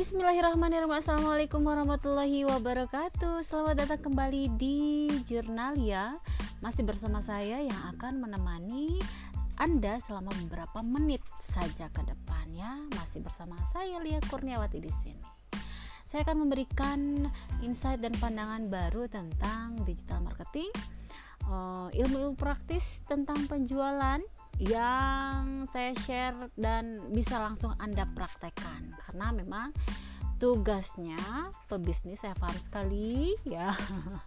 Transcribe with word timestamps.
Bismillahirrahmanirrahim. 0.00 0.96
Assalamualaikum 0.96 1.60
warahmatullahi 1.60 2.48
wabarakatuh. 2.48 3.44
Selamat 3.44 3.84
datang 3.84 4.08
kembali 4.08 4.48
di 4.56 5.04
Jurnalia 5.28 6.16
Masih 6.64 6.88
bersama 6.88 7.20
saya 7.20 7.60
yang 7.60 7.76
akan 7.92 8.24
menemani 8.24 8.96
Anda 9.60 10.00
selama 10.00 10.32
beberapa 10.40 10.80
menit 10.80 11.20
saja 11.52 11.92
ke 11.92 12.00
depannya. 12.00 12.80
Masih 12.96 13.20
bersama 13.20 13.60
saya 13.76 14.00
Lia 14.00 14.24
Kurniawati 14.24 14.80
di 14.80 14.88
sini. 15.04 15.20
Saya 16.08 16.24
akan 16.24 16.48
memberikan 16.48 17.28
insight 17.60 18.00
dan 18.00 18.16
pandangan 18.16 18.72
baru 18.72 19.04
tentang 19.04 19.84
digital 19.84 20.24
marketing 20.24 20.72
uh, 21.44 21.92
Ilmu-ilmu 21.92 22.40
praktis 22.40 23.04
tentang 23.04 23.44
penjualan 23.52 24.24
yang 24.60 25.64
saya 25.72 25.96
share 26.04 26.52
dan 26.52 27.00
bisa 27.08 27.40
langsung 27.40 27.72
Anda 27.80 28.04
praktekkan. 28.12 28.92
Karena 29.08 29.32
memang 29.32 29.72
tugasnya 30.36 31.16
pebisnis 31.64 32.20
saya 32.20 32.36
paham 32.36 32.56
sekali 32.60 33.32
ya. 33.48 33.72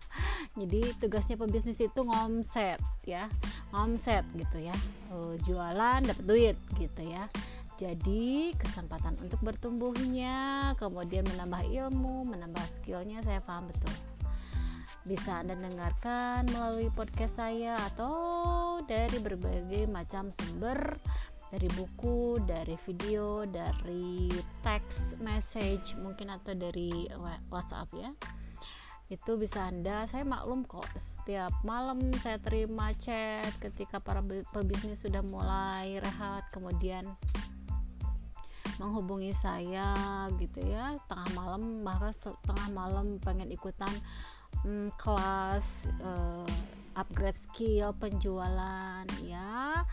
Jadi 0.59 0.97
tugasnya 0.97 1.37
pebisnis 1.37 1.77
itu 1.77 2.01
ngomset 2.01 2.81
ya. 3.05 3.29
Ngomset 3.69 4.25
gitu 4.33 4.57
ya. 4.57 4.75
Uh, 5.13 5.37
jualan 5.45 6.01
dapat 6.01 6.25
duit 6.25 6.57
gitu 6.81 7.01
ya. 7.05 7.29
Jadi 7.77 8.53
kesempatan 8.57 9.17
untuk 9.21 9.41
bertumbuhnya 9.41 10.73
kemudian 10.77 11.25
menambah 11.25 11.65
ilmu 11.67 12.25
menambah 12.25 12.61
skillnya 12.77 13.25
saya 13.25 13.41
paham 13.41 13.65
betul 13.69 14.12
bisa 15.03 15.43
Anda 15.43 15.59
dengarkan 15.59 16.47
melalui 16.47 16.87
podcast 16.95 17.35
saya 17.35 17.75
atau 17.91 18.79
dari 18.87 19.19
berbagai 19.19 19.83
macam 19.91 20.31
sumber 20.31 20.95
dari 21.51 21.69
buku, 21.75 22.39
dari 22.47 22.73
video, 22.87 23.43
dari 23.45 24.31
text 24.63 25.19
message 25.19 25.93
mungkin 25.99 26.31
atau 26.31 26.55
dari 26.55 27.05
WhatsApp 27.51 27.91
ya. 27.93 28.09
Itu 29.11 29.35
bisa 29.35 29.67
Anda, 29.69 30.07
saya 30.07 30.23
maklum 30.23 30.63
kok 30.63 30.87
setiap 30.95 31.51
malam 31.67 32.11
saya 32.23 32.39
terima 32.39 32.95
chat 32.95 33.47
ketika 33.59 33.99
para 33.99 34.23
pebisnis 34.23 35.03
sudah 35.03 35.23
mulai 35.23 35.99
rehat 35.99 36.47
kemudian 36.51 37.07
menghubungi 38.75 39.31
saya 39.31 40.27
gitu 40.41 40.59
ya 40.67 40.97
tengah 41.07 41.29
malam 41.37 41.85
bahkan 41.85 42.11
tengah 42.43 42.69
malam 42.73 43.21
pengen 43.23 43.47
ikutan 43.53 43.93
hmm, 44.63 44.89
kelas 44.97 45.87
uh, 46.01 46.47
upgrade 46.95 47.37
skill 47.37 47.93
penjualan 47.97 49.05
ya. 49.21 49.83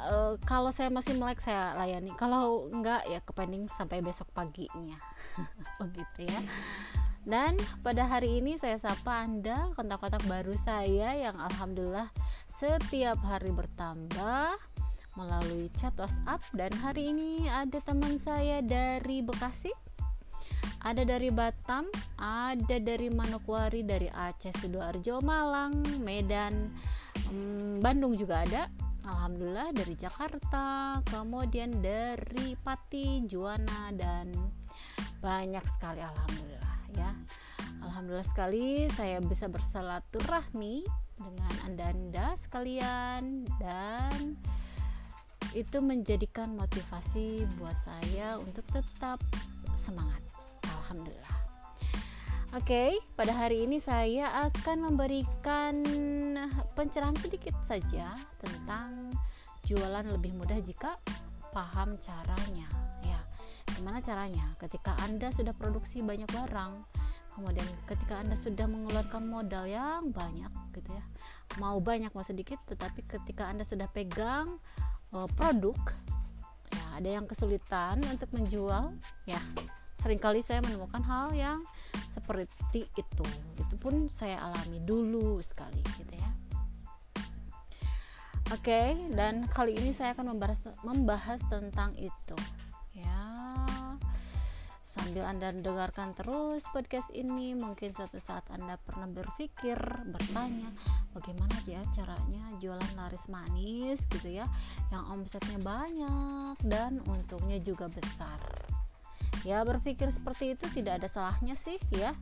Uh, 0.00 0.34
kalau 0.48 0.72
saya 0.72 0.88
masih 0.88 1.14
melek 1.18 1.42
saya 1.44 1.76
layani. 1.76 2.14
Kalau 2.16 2.66
enggak 2.72 3.04
ya 3.06 3.20
kepending 3.22 3.68
sampai 3.68 4.00
besok 4.00 4.30
paginya. 4.32 4.96
Begitu 5.82 6.30
ya. 6.30 6.40
Dan 7.20 7.60
pada 7.84 8.08
hari 8.08 8.40
ini 8.40 8.56
saya 8.56 8.80
sapa 8.80 9.28
Anda 9.28 9.68
kontak-kontak 9.76 10.24
baru 10.24 10.56
saya 10.56 11.12
yang 11.20 11.36
alhamdulillah 11.36 12.08
setiap 12.56 13.20
hari 13.20 13.52
bertambah 13.52 14.56
melalui 15.20 15.68
chat 15.76 15.92
WhatsApp. 16.00 16.40
Dan 16.56 16.72
hari 16.80 17.12
ini 17.12 17.44
ada 17.50 17.76
teman 17.84 18.16
saya 18.24 18.64
dari 18.64 19.20
Bekasi 19.20 19.68
ada 20.80 21.02
dari 21.04 21.28
Batam, 21.28 21.84
ada 22.16 22.76
dari 22.80 23.12
Manokwari, 23.12 23.84
dari 23.84 24.08
Aceh, 24.08 24.52
Sidoarjo, 24.64 25.20
Malang, 25.20 25.76
Medan, 26.00 26.72
um, 27.28 27.76
Bandung 27.84 28.16
juga 28.16 28.44
ada. 28.44 28.62
Alhamdulillah 29.00 29.72
dari 29.72 29.96
Jakarta, 29.96 31.00
kemudian 31.08 31.72
dari 31.80 32.52
Pati, 32.56 33.24
Juwana 33.24 33.92
dan 33.96 34.32
banyak 35.20 35.64
sekali 35.68 36.00
alhamdulillah 36.00 36.76
ya. 36.96 37.10
Alhamdulillah 37.80 38.28
sekali 38.28 38.88
saya 38.92 39.20
bisa 39.24 39.48
bersalaturahmi 39.48 40.84
dengan 41.16 41.54
Anda-anda 41.64 42.36
sekalian 42.40 43.48
dan 43.60 44.36
itu 45.52 45.82
menjadikan 45.82 46.54
motivasi 46.56 47.44
buat 47.58 47.76
saya 47.82 48.38
untuk 48.40 48.64
tetap 48.70 49.18
semangat. 49.74 50.29
Alhamdulillah. 50.90 51.38
Oke, 52.50 52.66
okay, 52.66 52.90
pada 53.14 53.30
hari 53.30 53.62
ini 53.62 53.78
saya 53.78 54.50
akan 54.50 54.90
memberikan 54.90 55.86
pencerahan 56.74 57.14
sedikit 57.14 57.54
saja 57.62 58.10
tentang 58.42 59.14
jualan 59.70 60.02
lebih 60.10 60.34
mudah 60.34 60.58
jika 60.58 60.98
paham 61.54 61.94
caranya. 62.02 62.66
Ya, 63.06 63.22
gimana 63.78 64.02
caranya? 64.02 64.50
Ketika 64.58 64.98
Anda 65.06 65.30
sudah 65.30 65.54
produksi 65.54 66.02
banyak 66.02 66.26
barang, 66.26 66.82
kemudian 67.38 67.70
ketika 67.86 68.18
Anda 68.18 68.34
sudah 68.34 68.66
mengeluarkan 68.66 69.30
modal 69.30 69.70
yang 69.70 70.10
banyak 70.10 70.50
gitu 70.74 70.90
ya. 70.90 71.06
Mau 71.62 71.78
banyak 71.78 72.10
mau 72.10 72.26
sedikit, 72.26 72.58
tetapi 72.66 73.06
ketika 73.06 73.46
Anda 73.46 73.62
sudah 73.62 73.86
pegang 73.94 74.58
uh, 75.14 75.30
produk 75.38 75.78
ya 76.70 76.84
ada 76.98 77.08
yang 77.18 77.26
kesulitan 77.26 78.02
untuk 78.10 78.30
menjual 78.34 78.94
ya 79.26 79.38
sering 80.00 80.18
kali 80.18 80.40
saya 80.40 80.64
menemukan 80.64 81.04
hal 81.04 81.36
yang 81.36 81.60
seperti 82.08 82.88
itu. 82.96 83.26
Itu 83.60 83.76
pun 83.76 84.08
saya 84.08 84.40
alami 84.40 84.80
dulu 84.80 85.38
sekali 85.44 85.84
gitu 86.00 86.14
ya. 86.16 86.30
Oke 88.50 88.66
okay, 88.66 88.88
dan 89.14 89.46
kali 89.46 89.78
ini 89.78 89.94
saya 89.94 90.10
akan 90.16 90.34
membahas 90.34 90.74
membahas 90.82 91.38
tentang 91.46 91.94
itu 91.94 92.38
ya. 92.98 93.22
Sambil 94.90 95.22
anda 95.22 95.54
dengarkan 95.54 96.18
terus 96.18 96.66
podcast 96.74 97.06
ini 97.14 97.54
mungkin 97.54 97.94
suatu 97.94 98.18
saat 98.18 98.42
anda 98.50 98.74
pernah 98.82 99.06
berpikir 99.06 99.78
bertanya 100.02 100.66
bagaimana 101.14 101.56
ya 101.62 101.78
caranya 101.94 102.42
jualan 102.58 102.92
laris 102.98 103.30
manis? 103.30 104.02
gitu 104.10 104.42
ya 104.42 104.50
yang 104.90 105.06
omsetnya 105.14 105.62
banyak 105.62 106.58
dan 106.66 106.98
untungnya 107.06 107.62
juga 107.62 107.86
besar 107.86 108.42
ya 109.46 109.64
berpikir 109.64 110.12
seperti 110.12 110.54
itu 110.58 110.66
tidak 110.70 111.02
ada 111.02 111.08
salahnya 111.08 111.56
sih 111.56 111.80
ya. 111.94 112.12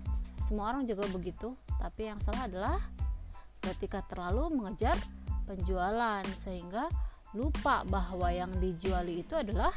Semua 0.47 0.73
orang 0.73 0.89
juga 0.89 1.05
begitu. 1.13 1.53
Tapi 1.79 2.09
yang 2.09 2.21
salah 2.25 2.49
adalah 2.49 2.79
ketika 3.61 4.01
terlalu 4.07 4.59
mengejar 4.63 4.97
penjualan 5.45 6.25
sehingga 6.41 6.89
lupa 7.37 7.85
bahwa 7.85 8.33
yang 8.33 8.53
dijuali 8.57 9.21
itu 9.21 9.37
adalah 9.37 9.73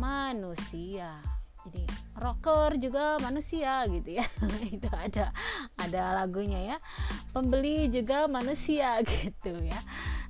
manusia. 0.00 1.20
Jadi 1.60 1.84
rocker 2.16 2.80
juga 2.80 3.20
manusia 3.20 3.84
gitu 3.92 4.16
ya. 4.16 4.24
Itu 4.76 4.88
ada 4.88 5.28
ada 5.76 6.02
lagunya 6.24 6.74
ya. 6.74 6.76
Pembeli 7.36 7.92
juga 7.92 8.24
manusia 8.28 8.96
gitu 9.12 9.52
ya. 9.60 9.80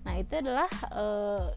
Nah 0.02 0.16
itu 0.16 0.32
adalah 0.32 0.70
uh, 0.90 1.52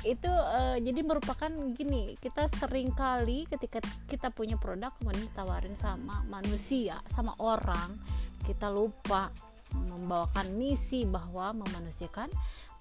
itu 0.00 0.32
uh, 0.32 0.80
jadi 0.80 1.04
merupakan 1.04 1.52
gini 1.76 2.16
kita 2.16 2.48
sering 2.56 2.88
kali 2.96 3.44
ketika 3.44 3.84
kita 4.08 4.32
punya 4.32 4.56
produk 4.56 4.96
kemudian 4.96 5.28
ditawarin 5.28 5.76
sama 5.76 6.24
manusia 6.24 7.04
sama 7.12 7.36
orang 7.36 8.00
kita 8.48 8.72
lupa 8.72 9.28
membawakan 9.76 10.56
misi 10.56 11.06
bahwa 11.06 11.54
memanusiakan 11.54 12.32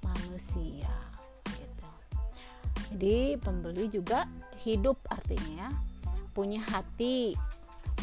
manusia 0.01 0.89
gitu. 1.45 1.89
Jadi 2.95 3.37
pembeli 3.37 3.85
juga 3.91 4.25
hidup 4.63 4.97
artinya 5.11 5.69
ya 5.69 5.89
punya 6.33 6.63
hati 6.63 7.35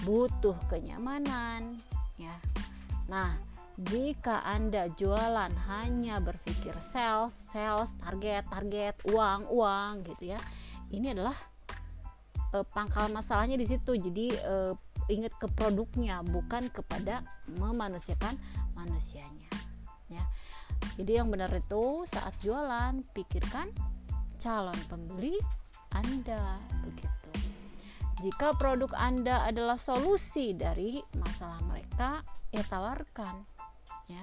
butuh 0.04 0.54
kenyamanan 0.68 1.80
ya. 2.20 2.36
Nah 3.08 3.32
jika 3.76 4.40
Anda 4.40 4.88
jualan 4.96 5.52
hanya 5.68 6.16
berpikir 6.24 6.72
sales, 6.80 7.36
sales, 7.36 7.92
target, 8.00 8.48
target, 8.48 8.96
uang, 9.12 9.52
uang 9.52 10.00
gitu 10.08 10.32
ya. 10.32 10.40
Ini 10.88 11.12
adalah 11.12 11.36
e, 12.56 12.64
pangkal 12.72 13.12
masalahnya 13.12 13.60
di 13.60 13.68
situ. 13.68 14.00
Jadi 14.00 14.32
e, 14.32 14.72
ingat 15.12 15.36
ke 15.36 15.44
produknya 15.52 16.24
bukan 16.24 16.72
kepada 16.72 17.20
memanusiakan 17.60 18.40
manusianya 18.72 19.52
ya. 20.08 20.24
Jadi 20.96 21.12
yang 21.20 21.28
benar 21.28 21.52
itu 21.52 22.08
saat 22.08 22.32
jualan 22.40 23.04
pikirkan 23.12 23.68
calon 24.40 24.76
pembeli 24.88 25.36
Anda 25.92 26.56
begitu. 26.80 27.30
Jika 28.24 28.56
produk 28.56 28.96
Anda 28.96 29.44
adalah 29.44 29.76
solusi 29.76 30.56
dari 30.56 31.04
masalah 31.20 31.60
mereka, 31.68 32.24
ya 32.48 32.64
tawarkan 32.64 33.55
ya 34.06 34.22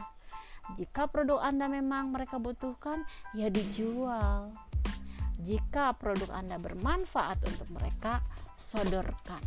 jika 0.80 1.12
produk 1.12 1.44
Anda 1.44 1.68
memang 1.68 2.16
mereka 2.16 2.40
butuhkan 2.40 3.04
ya 3.36 3.52
dijual. 3.52 4.56
Jika 5.44 5.92
produk 6.00 6.32
Anda 6.32 6.56
bermanfaat 6.56 7.44
untuk 7.44 7.68
mereka 7.76 8.24
sodorkan. 8.56 9.44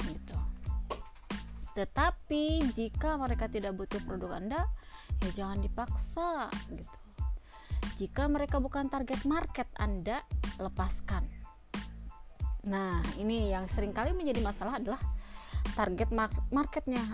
Gitu. 0.00 0.38
Tetapi 1.76 2.72
jika 2.72 3.20
mereka 3.20 3.52
tidak 3.52 3.76
butuh 3.76 4.00
produk 4.08 4.40
Anda 4.40 4.64
ya 5.20 5.44
jangan 5.44 5.60
dipaksa 5.60 6.48
gitu. 6.72 6.96
Jika 8.00 8.24
mereka 8.32 8.56
bukan 8.56 8.88
target 8.88 9.28
market 9.28 9.68
Anda 9.76 10.24
lepaskan. 10.56 11.28
Nah 12.64 13.04
ini 13.20 13.52
yang 13.52 13.68
sering 13.68 13.92
kali 13.92 14.16
menjadi 14.16 14.40
masalah 14.40 14.80
adalah 14.80 15.00
target 15.76 16.08
marketnya 16.48 17.04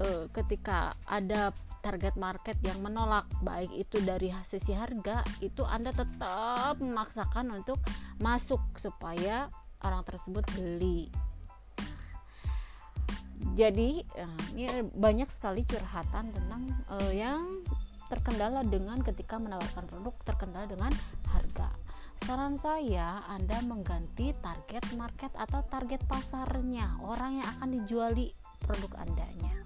uh, 0.00 0.26
ketika 0.32 0.96
ada 1.06 1.54
target 1.84 2.16
market 2.16 2.56
yang 2.64 2.80
menolak 2.80 3.28
baik 3.44 3.68
itu 3.76 4.00
dari 4.00 4.32
sisi 4.48 4.72
harga 4.72 5.20
itu 5.44 5.60
Anda 5.68 5.92
tetap 5.92 6.80
memaksakan 6.80 7.52
untuk 7.52 7.76
masuk 8.16 8.64
supaya 8.80 9.52
orang 9.84 10.00
tersebut 10.08 10.48
beli. 10.56 11.12
Jadi 13.52 14.00
ini 14.56 14.64
banyak 14.96 15.28
sekali 15.28 15.68
curhatan 15.68 16.32
tentang 16.32 16.72
uh, 16.88 17.12
yang 17.12 17.60
terkendala 18.08 18.64
dengan 18.64 19.04
ketika 19.04 19.36
menawarkan 19.36 19.84
produk 19.84 20.16
terkendala 20.24 20.64
dengan 20.64 20.92
harga. 21.28 21.68
Saran 22.24 22.56
saya 22.56 23.20
Anda 23.28 23.60
mengganti 23.60 24.32
target 24.40 24.96
market 24.96 25.36
atau 25.36 25.60
target 25.68 26.00
pasarnya 26.08 27.04
orang 27.04 27.44
yang 27.44 27.48
akan 27.60 27.68
dijuali 27.76 28.32
produk 28.64 29.04
Andanya 29.04 29.63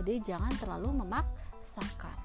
jadi 0.00 0.34
jangan 0.34 0.52
terlalu 0.58 1.04
memaksakan. 1.04 2.16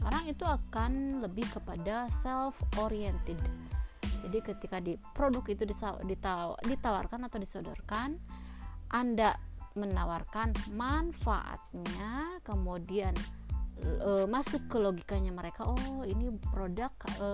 Orang 0.00 0.24
itu 0.24 0.44
akan 0.48 1.20
lebih 1.20 1.44
kepada 1.52 2.08
self 2.24 2.56
oriented 2.80 3.36
jadi 4.26 4.38
ketika 4.44 4.76
di 4.80 5.00
produk 5.16 5.44
itu 5.48 5.64
ditawarkan 6.68 7.20
atau 7.28 7.38
disodorkan 7.40 8.20
anda 8.92 9.38
menawarkan 9.78 10.50
manfaatnya 10.74 12.42
kemudian 12.42 13.14
e, 13.78 14.26
masuk 14.26 14.66
ke 14.66 14.76
logikanya 14.82 15.30
mereka 15.30 15.64
oh 15.64 16.02
ini 16.02 16.34
produk 16.50 16.90
e, 17.16 17.28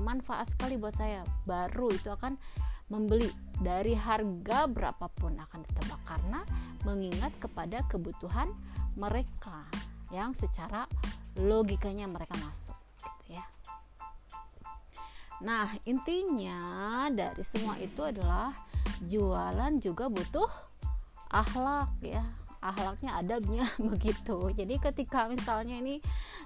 manfaat 0.00 0.48
sekali 0.50 0.80
buat 0.80 0.96
saya. 0.96 1.20
Baru 1.44 1.92
itu 1.92 2.08
akan 2.08 2.40
membeli 2.88 3.28
dari 3.60 3.92
harga 3.92 4.64
berapapun 4.72 5.36
akan 5.36 5.60
ditebak. 5.68 6.00
Karena 6.08 6.40
mengingat 6.88 7.36
kepada 7.36 7.84
kebutuhan 7.92 8.48
mereka 8.96 9.66
yang 10.12 10.36
secara 10.36 10.84
logikanya 11.40 12.04
mereka 12.04 12.36
masuk 12.40 12.76
gitu 13.00 13.40
ya. 13.40 13.44
Nah, 15.42 15.66
intinya 15.88 17.08
dari 17.10 17.42
semua 17.42 17.74
itu 17.80 18.04
adalah 18.04 18.54
jualan 19.02 19.72
juga 19.82 20.06
butuh 20.06 20.50
akhlak 21.32 21.90
ya. 22.04 22.22
Akhlaknya 22.62 23.18
adabnya 23.18 23.66
begitu. 23.90 24.54
Jadi 24.54 24.78
ketika 24.78 25.26
misalnya 25.26 25.82
ini 25.82 25.98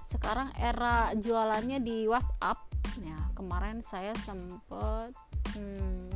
sekarang 0.09 0.49
era 0.57 1.13
jualannya 1.13 1.77
di 1.83 2.09
WhatsApp 2.09 2.57
ya, 3.05 3.19
kemarin 3.37 3.85
saya 3.85 4.17
sempat 4.25 5.13
hmm, 5.53 6.09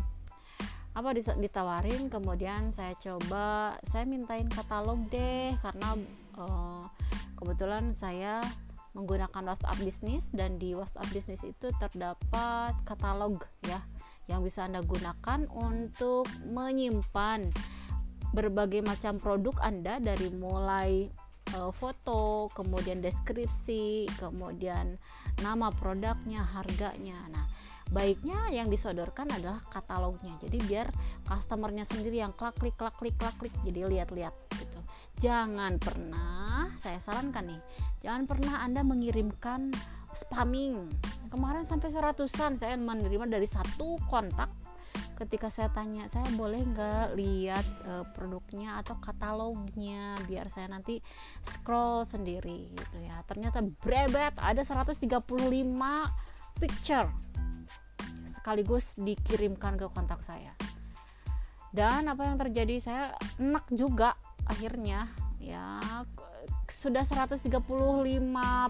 apa 0.92 1.16
ditawarin 1.16 2.12
kemudian 2.12 2.74
saya 2.76 2.92
coba 3.00 3.80
saya 3.88 4.04
mintain 4.04 4.52
katalog 4.52 5.00
deh 5.08 5.56
karena 5.64 5.96
uh, 6.38 6.86
kebetulan 7.40 7.96
saya 7.98 8.44
menggunakan 8.92 9.56
WhatsApp 9.56 9.80
bisnis 9.82 10.28
dan 10.36 10.60
di 10.60 10.76
WhatsApp 10.76 11.08
bisnis 11.16 11.42
itu 11.48 11.72
terdapat 11.80 12.76
katalog 12.84 13.40
ya 13.64 13.80
yang 14.28 14.44
bisa 14.44 14.68
Anda 14.68 14.84
gunakan 14.84 15.48
untuk 15.52 16.28
menyimpan 16.44 17.52
berbagai 18.32 18.84
macam 18.84 19.20
produk 19.20 19.56
Anda 19.60 20.00
dari 20.00 20.32
mulai 20.32 21.12
uh, 21.56 21.72
foto, 21.76 22.48
kemudian 22.56 23.04
deskripsi, 23.04 24.08
kemudian 24.16 24.96
nama 25.44 25.68
produknya, 25.76 26.40
harganya. 26.40 27.20
Nah, 27.28 27.46
baiknya 27.92 28.48
yang 28.56 28.72
disodorkan 28.72 29.28
adalah 29.36 29.60
katalognya 29.68 30.32
jadi 30.40 30.58
biar 30.64 30.88
customernya 31.28 31.84
sendiri 31.84 32.24
yang 32.24 32.32
klik 32.32 32.56
klik 32.56 32.80
klik 32.80 32.96
klik 32.96 33.36
klik 33.36 33.54
jadi 33.68 33.84
lihat-lihat 33.92 34.32
jangan 35.22 35.78
pernah 35.78 36.66
saya 36.82 36.98
sarankan 36.98 37.54
nih 37.54 37.62
jangan 38.02 38.26
pernah 38.26 38.66
anda 38.66 38.82
mengirimkan 38.82 39.70
spamming. 40.16 40.92
Kemarin 41.32 41.64
sampai 41.64 41.90
seratusan 41.92 42.60
saya 42.60 42.76
menerima 42.76 43.28
dari 43.28 43.48
satu 43.48 44.00
kontak. 44.12 44.52
Ketika 45.16 45.54
saya 45.54 45.70
tanya 45.70 46.10
saya 46.10 46.26
boleh 46.34 46.66
nggak 46.66 47.14
lihat 47.14 47.66
uh, 47.86 48.06
produknya 48.18 48.82
atau 48.82 48.98
katalognya 48.98 50.18
biar 50.26 50.50
saya 50.50 50.66
nanti 50.68 50.98
scroll 51.46 52.04
sendiri? 52.10 52.74
Gitu 52.74 52.98
ya. 53.06 53.22
Ternyata 53.30 53.62
brebet 53.62 54.34
ada 54.42 54.62
135 54.66 54.98
picture 56.58 57.10
sekaligus 58.26 58.98
dikirimkan 58.98 59.78
ke 59.78 59.86
kontak 59.94 60.26
saya. 60.26 60.58
Dan 61.72 62.10
apa 62.12 62.28
yang 62.28 62.36
terjadi? 62.36 62.76
Saya 62.82 63.04
enak 63.40 63.70
juga 63.72 64.18
akhirnya 64.48 65.10
ya 65.42 65.82
sudah 66.70 67.02
135 67.04 67.50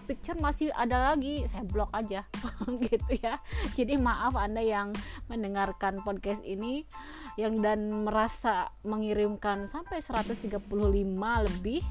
picture 0.07 0.39
masih 0.39 0.71
ada 0.73 1.11
lagi 1.11 1.43
saya 1.45 1.67
blok 1.67 1.91
aja 1.91 2.25
gitu 2.87 3.11
ya 3.19 3.37
jadi 3.75 3.99
maaf 3.99 4.39
anda 4.39 4.63
yang 4.63 4.95
mendengarkan 5.27 5.99
podcast 6.01 6.41
ini 6.47 6.87
yang 7.35 7.59
dan 7.59 8.07
merasa 8.07 8.71
mengirimkan 8.87 9.67
sampai 9.67 9.99
135 9.99 10.47
lebih 11.47 11.83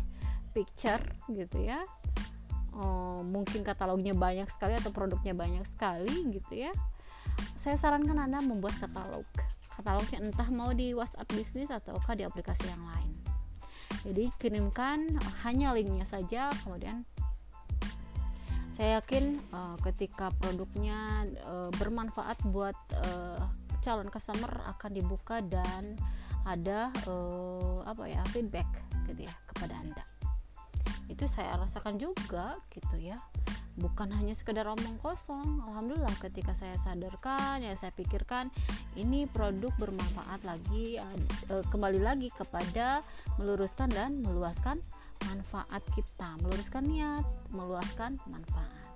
picture 0.56 1.04
gitu 1.28 1.60
ya 1.60 1.84
oh, 2.74 3.20
mungkin 3.22 3.62
katalognya 3.62 4.16
banyak 4.16 4.48
sekali 4.48 4.74
atau 4.80 4.90
produknya 4.90 5.36
banyak 5.36 5.64
sekali 5.68 6.32
gitu 6.32 6.68
ya 6.68 6.72
saya 7.60 7.76
sarankan 7.76 8.16
Anda 8.16 8.40
membuat 8.40 8.80
katalog. 8.80 9.28
Katalognya 9.68 10.24
entah 10.24 10.48
mau 10.48 10.72
di 10.72 10.96
WhatsApp 10.96 11.28
bisnis 11.32 11.68
ataukah 11.68 12.16
di 12.16 12.24
aplikasi 12.24 12.68
yang 12.68 12.84
lain. 12.88 13.19
Jadi 14.00 14.32
kirimkan 14.40 15.20
hanya 15.44 15.76
linknya 15.76 16.08
saja, 16.08 16.48
kemudian 16.64 17.04
saya 18.72 19.04
yakin 19.04 19.36
uh, 19.52 19.76
ketika 19.84 20.32
produknya 20.40 21.28
uh, 21.44 21.68
bermanfaat 21.76 22.40
buat 22.48 22.76
uh, 22.96 23.44
calon 23.84 24.08
customer 24.08 24.48
akan 24.72 24.90
dibuka 24.96 25.44
dan 25.44 26.00
ada 26.48 26.88
uh, 27.04 27.84
apa 27.84 28.08
ya 28.08 28.24
feedback 28.32 28.64
gitu 29.04 29.28
ya 29.28 29.34
kepada 29.52 29.76
anda. 29.76 30.04
Itu 31.12 31.28
saya 31.28 31.60
rasakan 31.60 32.00
juga 32.00 32.56
gitu 32.72 32.96
ya 32.96 33.20
bukan 33.80 34.12
hanya 34.12 34.36
sekedar 34.36 34.68
omong 34.68 35.00
kosong 35.00 35.64
alhamdulillah 35.72 36.12
ketika 36.20 36.52
saya 36.52 36.76
sadarkan 36.84 37.64
ya 37.64 37.72
saya 37.74 37.90
pikirkan 37.96 38.52
ini 38.94 39.24
produk 39.24 39.72
bermanfaat 39.80 40.44
lagi 40.44 41.00
e, 41.00 41.54
kembali 41.72 42.04
lagi 42.04 42.28
kepada 42.30 43.00
meluruskan 43.40 43.88
dan 43.88 44.20
meluaskan 44.20 44.84
manfaat 45.28 45.82
kita. 45.92 46.38
Meluruskan 46.40 46.84
niat 46.88 47.24
meluaskan 47.52 48.16
manfaat. 48.28 48.86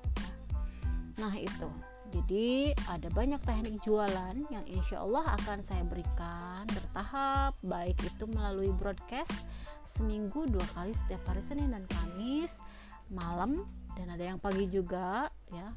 Nah 1.20 1.34
itu. 1.36 1.68
Jadi 2.14 2.70
ada 2.86 3.10
banyak 3.10 3.42
teknik 3.42 3.82
jualan 3.82 4.38
yang 4.46 4.64
insya 4.70 5.02
Allah 5.02 5.34
akan 5.34 5.66
saya 5.66 5.82
berikan 5.82 6.62
bertahap 6.70 7.58
baik 7.58 7.98
itu 8.06 8.30
melalui 8.30 8.70
broadcast 8.70 9.34
seminggu 9.98 10.46
dua 10.46 10.62
kali 10.78 10.94
setiap 10.94 11.26
hari 11.26 11.42
Senin 11.42 11.74
dan 11.74 11.82
Kamis 11.90 12.54
malam 13.10 13.66
dan 13.94 14.06
ada 14.14 14.24
yang 14.34 14.38
pagi 14.38 14.66
juga 14.68 15.30
ya. 15.50 15.68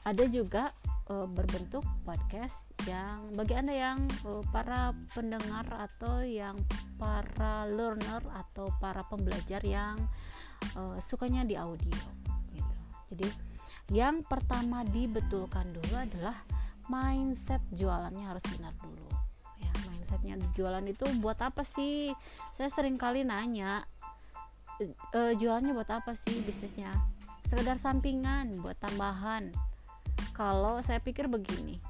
Ada 0.00 0.24
juga 0.32 0.72
uh, 1.10 1.26
berbentuk 1.26 1.82
podcast 2.06 2.72
yang 2.86 3.34
bagi 3.34 3.58
anda 3.58 3.74
yang 3.74 4.06
uh, 4.24 4.40
para 4.54 4.94
pendengar 5.12 5.66
atau 5.66 6.22
yang 6.22 6.56
para 6.96 7.66
learner 7.66 8.22
atau 8.32 8.70
para 8.78 9.02
pembelajar 9.04 9.60
yang 9.66 9.98
uh, 10.78 10.96
sukanya 11.02 11.42
di 11.42 11.58
audio 11.58 12.00
gitu. 12.54 12.76
jadi 13.12 13.28
yang 13.90 14.22
pertama 14.22 14.86
dibetulkan 14.86 15.66
dulu 15.74 15.94
adalah 15.98 16.36
mindset 16.86 17.62
jualannya 17.74 18.22
harus 18.22 18.44
benar 18.54 18.70
dulu 18.78 19.06
ya. 19.58 19.72
Mindsetnya 19.90 20.38
jualan 20.54 20.84
itu 20.86 21.06
buat 21.18 21.38
apa 21.42 21.66
sih? 21.66 22.14
Saya 22.54 22.70
sering 22.70 22.94
kali 22.94 23.26
nanya 23.26 23.82
uh, 24.88 25.32
jualannya 25.36 25.76
buat 25.76 25.90
apa 25.92 26.16
sih 26.16 26.40
bisnisnya? 26.44 26.90
Sekedar 27.44 27.76
sampingan 27.76 28.60
buat 28.62 28.78
tambahan. 28.78 29.52
Kalau 30.36 30.80
saya 30.80 31.02
pikir 31.02 31.28
begini 31.28 31.80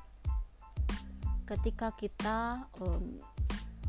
ketika 1.50 1.90
kita 1.98 2.70
um, 2.78 3.18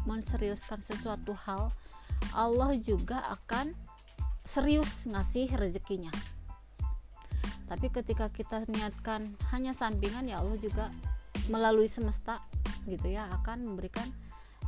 menseriuskan 0.10 0.82
sesuatu 0.82 1.38
hal 1.46 1.70
Allah 2.34 2.74
juga 2.82 3.22
akan 3.38 3.78
serius 4.46 5.06
ngasih 5.06 5.54
rezekinya. 5.54 6.10
Tapi 7.70 7.88
ketika 7.94 8.28
kita 8.34 8.66
niatkan 8.68 9.38
hanya 9.54 9.72
sampingan 9.72 10.28
ya 10.28 10.42
Allah 10.42 10.58
juga 10.58 10.92
melalui 11.48 11.88
semesta 11.88 12.42
gitu 12.90 13.14
ya 13.14 13.30
akan 13.42 13.64
memberikan 13.64 14.10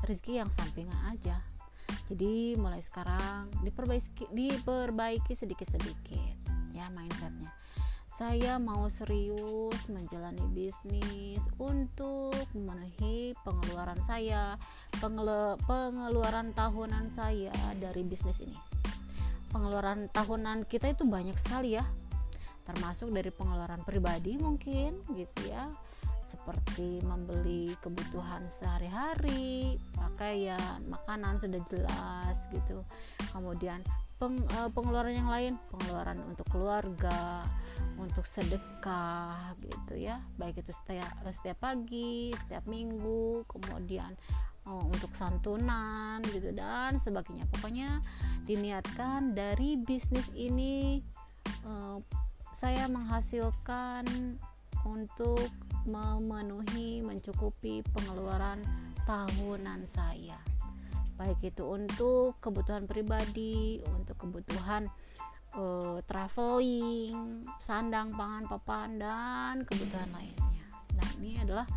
rezeki 0.06 0.46
yang 0.46 0.50
sampingan 0.54 0.96
aja 1.10 1.42
jadi 2.12 2.60
mulai 2.60 2.84
sekarang 2.84 3.48
diperbaiki 3.64 4.32
diperbaiki 4.34 5.34
sedikit-sedikit 5.34 6.36
ya 6.76 6.92
mindsetnya. 6.92 7.54
Saya 8.14 8.62
mau 8.62 8.86
serius 8.94 9.90
menjalani 9.90 10.46
bisnis 10.54 11.42
untuk 11.58 12.38
memenuhi 12.54 13.34
pengeluaran 13.42 13.98
saya, 14.06 14.54
pengeluaran 15.02 16.54
tahunan 16.54 17.10
saya 17.10 17.50
dari 17.82 18.06
bisnis 18.06 18.38
ini. 18.46 18.54
Pengeluaran 19.50 20.14
tahunan 20.14 20.70
kita 20.70 20.94
itu 20.94 21.10
banyak 21.10 21.34
sekali 21.42 21.74
ya, 21.74 21.86
termasuk 22.70 23.10
dari 23.10 23.34
pengeluaran 23.34 23.82
pribadi 23.82 24.38
mungkin 24.38 25.02
gitu 25.18 25.50
ya, 25.50 25.74
seperti 26.34 27.06
membeli 27.06 27.78
kebutuhan 27.78 28.50
sehari-hari, 28.50 29.78
pakaian, 29.94 30.82
makanan 30.90 31.38
sudah 31.38 31.62
jelas 31.70 32.38
gitu. 32.50 32.82
Kemudian 33.30 33.86
peng, 34.24 34.40
uh, 34.56 34.70
pengeluaran 34.72 35.20
yang 35.20 35.28
lain 35.28 35.54
pengeluaran 35.68 36.20
untuk 36.24 36.48
keluarga 36.48 37.44
untuk 38.00 38.24
sedekah 38.24 39.52
gitu 39.60 40.00
ya 40.00 40.24
baik 40.40 40.64
itu 40.64 40.72
setiap 40.72 41.12
setiap 41.28 41.60
pagi 41.60 42.32
setiap 42.32 42.64
minggu 42.70 43.44
kemudian 43.52 44.16
uh, 44.64 44.86
untuk 44.88 45.12
santunan 45.12 46.24
gitu 46.32 46.56
dan 46.56 46.96
sebagainya 47.04 47.44
pokoknya 47.52 48.00
diniatkan 48.48 49.36
dari 49.36 49.76
bisnis 49.84 50.32
ini 50.32 51.04
uh, 51.68 52.00
saya 52.56 52.88
menghasilkan 52.88 54.08
untuk 54.88 55.52
memenuhi 55.86 57.04
mencukupi 57.04 57.84
pengeluaran 57.94 58.64
tahunan 59.04 59.84
saya 59.84 60.40
baik 61.18 61.54
itu 61.54 61.64
untuk 61.64 62.42
kebutuhan 62.42 62.90
pribadi, 62.90 63.80
untuk 63.94 64.18
kebutuhan 64.18 64.90
uh, 65.58 66.02
traveling, 66.04 67.46
sandang, 67.62 68.14
pangan, 68.14 68.50
papan 68.50 68.90
dan 68.98 69.56
kebutuhan 69.64 70.10
lainnya. 70.12 70.66
Nah, 70.98 71.10
ini 71.22 71.40
adalah 71.42 71.68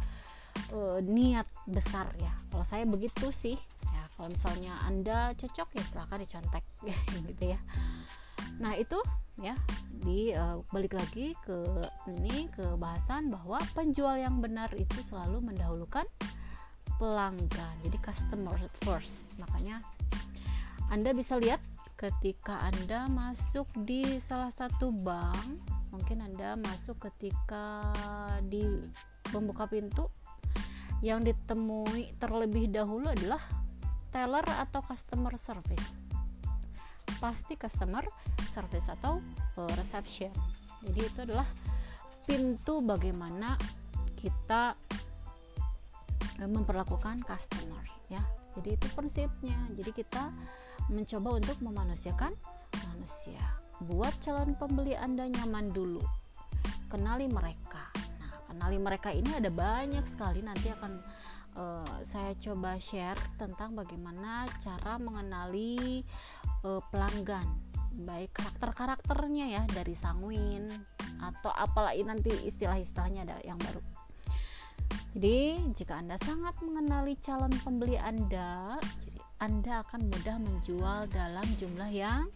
uh, 0.73 0.99
niat 1.05 1.47
besar 1.69 2.11
ya. 2.17 2.33
Kalau 2.49 2.65
saya 2.65 2.85
begitu 2.89 3.29
sih, 3.29 3.57
ya 3.93 4.03
kalau 4.17 4.33
misalnya 4.33 4.81
Anda 4.89 5.37
cocok 5.37 5.69
ya 5.77 5.85
silahkan 5.85 6.19
dicontek 6.21 6.65
gitu 7.29 7.45
ya. 7.53 7.61
Nah, 8.61 8.73
itu 8.77 8.97
ya 9.37 9.53
di 10.01 10.33
uh, 10.33 10.65
balik 10.73 10.97
lagi 10.97 11.37
ke 11.45 11.61
ini 12.09 12.49
ke 12.53 12.77
bahasan 12.81 13.29
bahwa 13.29 13.61
penjual 13.77 14.17
yang 14.17 14.41
benar 14.41 14.73
itu 14.77 15.01
selalu 15.05 15.45
mendahulukan 15.45 16.09
pelanggan 16.97 17.75
jadi 17.85 17.99
customer 18.01 18.57
first. 18.85 19.29
Makanya 19.37 19.85
anda 20.89 21.13
bisa 21.13 21.37
lihat 21.37 21.61
ketika 21.97 22.61
anda 22.69 23.09
masuk 23.09 23.69
di 23.85 24.21
salah 24.21 24.53
satu 24.53 24.93
bank 24.93 25.65
mungkin 25.89 26.21
anda 26.21 26.61
masuk 26.61 27.09
ketika 27.09 27.89
di 28.45 28.63
membuka 29.33 29.65
pintu 29.65 30.13
yang 31.01 31.25
ditemui 31.25 32.13
terlebih 32.21 32.69
dahulu 32.69 33.09
adalah 33.09 33.41
teller 34.13 34.45
atau 34.45 34.85
customer 34.85 35.33
service 35.41 36.06
pasti 37.19 37.57
customer 37.57 38.05
service 38.53 38.89
atau 38.93 39.21
uh, 39.61 39.73
reception. 39.77 40.33
Jadi 40.85 41.01
itu 41.01 41.19
adalah 41.25 41.49
pintu 42.27 42.83
bagaimana 42.83 43.55
kita 44.19 44.75
memperlakukan 46.45 47.25
customer 47.25 47.81
ya. 48.13 48.21
Jadi 48.57 48.77
itu 48.77 48.87
prinsipnya. 48.93 49.57
Jadi 49.73 49.91
kita 49.93 50.33
mencoba 50.93 51.41
untuk 51.41 51.57
memanusiakan 51.65 52.33
manusia. 52.93 53.41
Buat 53.85 54.17
calon 54.25 54.57
pembeli 54.57 54.97
anda 54.97 55.29
nyaman 55.29 55.73
dulu. 55.73 56.01
Kenali 56.89 57.29
mereka. 57.29 57.89
Nah 58.21 58.33
kenali 58.49 58.77
mereka 58.81 59.13
ini 59.13 59.33
ada 59.37 59.53
banyak 59.53 60.05
sekali. 60.09 60.41
Nanti 60.41 60.73
akan 60.73 60.93
uh, 61.57 61.97
saya 62.05 62.33
coba 62.37 62.81
share 62.81 63.19
tentang 63.37 63.77
bagaimana 63.77 64.49
cara 64.61 64.97
mengenali 64.97 66.05
uh, 66.67 66.83
pelanggan 66.91 67.47
baik 67.97 68.35
karakter-karakternya 68.35 69.47
ya 69.57 69.63
dari 69.71 69.95
sanguin 69.95 70.67
atau 71.23 71.55
apalagi 71.55 72.03
nanti 72.05 72.29
istilah-istilahnya 72.45 73.25
ada 73.25 73.39
yang 73.47 73.57
baru 73.57 73.81
jadi, 75.17 75.57
jika 75.73 75.97
Anda 76.05 76.21
sangat 76.21 76.61
mengenali 76.61 77.17
calon 77.17 77.49
pembeli 77.65 77.97
Anda, 77.97 78.77
jadi 79.01 79.21
Anda 79.41 79.81
akan 79.81 80.13
mudah 80.13 80.37
menjual 80.37 81.09
dalam 81.09 81.47
jumlah 81.57 81.89
yang 81.89 82.29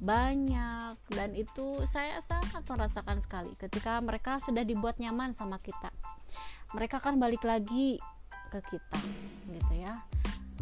banyak 0.00 0.96
dan 1.12 1.36
itu 1.36 1.84
saya 1.84 2.18
sangat 2.24 2.64
merasakan 2.64 3.20
sekali 3.20 3.52
ketika 3.60 4.00
mereka 4.00 4.40
sudah 4.40 4.64
dibuat 4.64 4.96
nyaman 5.04 5.36
sama 5.36 5.60
kita. 5.60 5.92
Mereka 6.72 7.04
akan 7.04 7.20
balik 7.20 7.44
lagi 7.44 8.00
ke 8.48 8.60
kita 8.72 9.00
gitu 9.52 9.74
ya. 9.76 9.92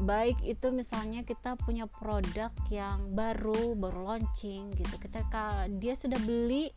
Baik 0.00 0.40
itu 0.44 0.72
misalnya 0.72 1.20
kita 1.22 1.56
punya 1.60 1.84
produk 1.84 2.52
yang 2.72 3.12
baru, 3.12 3.76
baru 3.76 4.14
launching 4.14 4.72
gitu. 4.76 4.94
Ketika 4.96 5.68
dia 5.68 5.92
sudah 5.92 6.20
beli 6.22 6.72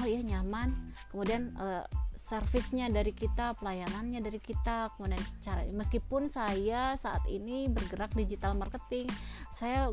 oh 0.00 0.06
iya 0.06 0.20
nyaman. 0.24 0.74
Kemudian 1.12 1.54
uh, 1.60 1.84
servisnya 2.16 2.88
dari 2.88 3.12
kita 3.12 3.52
pelayanannya 3.58 4.22
dari 4.24 4.40
kita 4.40 4.94
kemudian 4.96 5.20
cara 5.42 5.66
meskipun 5.68 6.30
saya 6.30 6.94
saat 6.96 7.20
ini 7.28 7.66
bergerak 7.68 8.14
digital 8.16 8.56
marketing 8.56 9.04
saya 9.52 9.90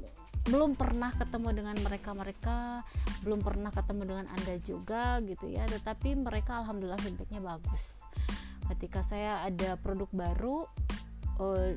belum 0.48 0.80
pernah 0.80 1.12
ketemu 1.12 1.52
dengan 1.52 1.76
mereka-mereka 1.84 2.86
belum 3.28 3.44
pernah 3.44 3.76
ketemu 3.76 4.02
dengan 4.08 4.26
anda 4.32 4.56
juga 4.64 5.20
gitu 5.26 5.52
ya. 5.52 5.68
Tetapi 5.68 6.16
mereka 6.16 6.64
alhamdulillah 6.64 7.02
feedbacknya 7.02 7.44
bagus. 7.44 8.02
Ketika 8.72 9.04
saya 9.04 9.44
ada 9.44 9.76
produk 9.82 10.08
baru 10.14 10.64
uh, 11.40 11.72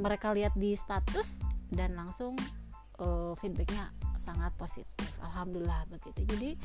mereka 0.00 0.32
lihat 0.32 0.56
di 0.56 0.72
status 0.74 1.38
dan 1.70 1.94
langsung 1.94 2.34
uh, 2.98 3.36
feedbacknya 3.38 3.92
sangat 4.16 4.50
positif. 4.58 5.06
Alhamdulillah 5.22 5.86
begitu. 5.86 6.26
Jadi 6.26 6.58